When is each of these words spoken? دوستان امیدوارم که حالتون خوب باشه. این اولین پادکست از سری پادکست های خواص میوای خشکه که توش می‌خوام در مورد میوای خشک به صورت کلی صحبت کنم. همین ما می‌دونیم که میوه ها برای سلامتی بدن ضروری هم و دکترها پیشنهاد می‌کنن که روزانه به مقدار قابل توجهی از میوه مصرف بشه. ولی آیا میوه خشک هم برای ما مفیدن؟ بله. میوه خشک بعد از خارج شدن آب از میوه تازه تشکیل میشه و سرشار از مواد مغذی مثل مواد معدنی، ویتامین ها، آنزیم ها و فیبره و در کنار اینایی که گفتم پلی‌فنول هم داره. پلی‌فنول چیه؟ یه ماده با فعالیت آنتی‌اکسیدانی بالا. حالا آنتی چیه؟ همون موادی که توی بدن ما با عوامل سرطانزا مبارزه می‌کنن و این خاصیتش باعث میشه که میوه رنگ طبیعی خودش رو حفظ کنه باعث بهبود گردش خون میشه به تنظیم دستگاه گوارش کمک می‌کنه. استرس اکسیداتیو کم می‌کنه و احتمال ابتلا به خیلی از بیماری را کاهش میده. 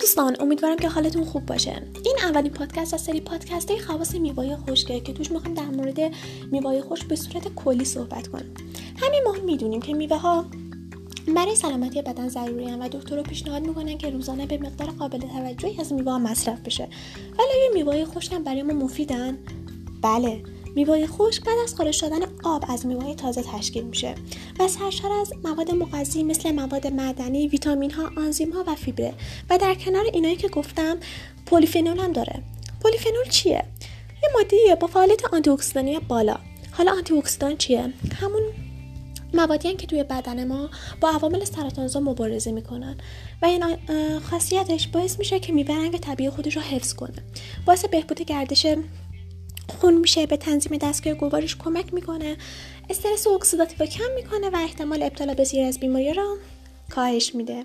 دوستان 0.00 0.36
امیدوارم 0.40 0.76
که 0.76 0.88
حالتون 0.88 1.24
خوب 1.24 1.46
باشه. 1.46 1.82
این 2.04 2.16
اولین 2.22 2.52
پادکست 2.52 2.94
از 2.94 3.00
سری 3.00 3.20
پادکست 3.20 3.70
های 3.70 3.80
خواص 3.80 4.14
میوای 4.14 4.56
خشکه 4.56 5.00
که 5.00 5.12
توش 5.12 5.30
می‌خوام 5.30 5.54
در 5.54 5.66
مورد 5.66 5.98
میوای 6.52 6.82
خشک 6.82 7.06
به 7.06 7.16
صورت 7.16 7.54
کلی 7.54 7.84
صحبت 7.84 8.28
کنم. 8.28 8.54
همین 8.96 9.20
ما 9.24 9.32
می‌دونیم 9.46 9.82
که 9.82 9.94
میوه 9.94 10.16
ها 10.16 10.44
برای 11.36 11.56
سلامتی 11.56 12.02
بدن 12.02 12.28
ضروری 12.28 12.64
هم 12.64 12.80
و 12.80 12.88
دکترها 12.88 13.22
پیشنهاد 13.22 13.66
می‌کنن 13.66 13.98
که 13.98 14.10
روزانه 14.10 14.46
به 14.46 14.58
مقدار 14.58 14.88
قابل 14.88 15.18
توجهی 15.18 15.80
از 15.80 15.92
میوه 15.92 16.18
مصرف 16.18 16.60
بشه. 16.60 16.88
ولی 17.38 17.48
آیا 17.48 17.74
میوه 17.74 18.04
خشک 18.04 18.32
هم 18.32 18.44
برای 18.44 18.62
ما 18.62 18.72
مفیدن؟ 18.72 19.38
بله. 20.02 20.42
میوه 20.76 21.06
خشک 21.06 21.44
بعد 21.44 21.58
از 21.64 21.74
خارج 21.74 21.94
شدن 21.94 22.18
آب 22.44 22.64
از 22.68 22.86
میوه 22.86 23.14
تازه 23.14 23.42
تشکیل 23.42 23.84
میشه 23.84 24.14
و 24.58 24.68
سرشار 24.68 25.12
از 25.12 25.32
مواد 25.44 25.70
مغذی 25.70 26.22
مثل 26.22 26.50
مواد 26.50 26.86
معدنی، 26.86 27.48
ویتامین 27.48 27.90
ها، 27.90 28.10
آنزیم 28.16 28.52
ها 28.52 28.64
و 28.66 28.74
فیبره 28.74 29.14
و 29.50 29.58
در 29.58 29.74
کنار 29.74 30.04
اینایی 30.12 30.36
که 30.36 30.48
گفتم 30.48 30.96
پلی‌فنول 31.46 31.98
هم 31.98 32.12
داره. 32.12 32.42
پلی‌فنول 32.84 33.28
چیه؟ 33.30 33.64
یه 34.22 34.28
ماده 34.34 34.56
با 34.80 34.86
فعالیت 34.86 35.24
آنتی‌اکسیدانی 35.24 35.98
بالا. 36.08 36.36
حالا 36.72 36.92
آنتی 36.92 37.22
چیه؟ 37.58 37.92
همون 38.20 38.42
موادی 39.34 39.74
که 39.74 39.86
توی 39.86 40.04
بدن 40.04 40.46
ما 40.46 40.70
با 41.00 41.10
عوامل 41.10 41.44
سرطانزا 41.44 42.00
مبارزه 42.00 42.52
می‌کنن 42.52 42.96
و 43.42 43.46
این 43.46 43.64
خاصیتش 44.20 44.88
باعث 44.88 45.18
میشه 45.18 45.40
که 45.40 45.52
میوه 45.52 45.74
رنگ 45.74 45.96
طبیعی 45.96 46.30
خودش 46.30 46.56
رو 46.56 46.62
حفظ 46.62 46.94
کنه 46.94 47.22
باعث 47.66 47.84
بهبود 47.84 48.22
گردش 48.22 48.66
خون 49.68 49.94
میشه 49.94 50.26
به 50.26 50.36
تنظیم 50.36 50.78
دستگاه 50.78 51.14
گوارش 51.14 51.56
کمک 51.56 51.94
می‌کنه. 51.94 52.36
استرس 52.90 53.26
اکسیداتیو 53.26 53.86
کم 53.86 54.14
می‌کنه 54.14 54.50
و 54.50 54.56
احتمال 54.56 55.02
ابتلا 55.02 55.34
به 55.34 55.44
خیلی 55.44 55.64
از 55.64 55.80
بیماری 55.80 56.14
را 56.14 56.36
کاهش 56.90 57.34
میده. 57.34 57.64